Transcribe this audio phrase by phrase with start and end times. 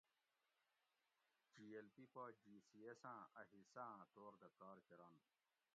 [1.53, 5.25] جی ایل پی پا جی سی ایس آں اۤ حصہ آں طور دہ کار کرنت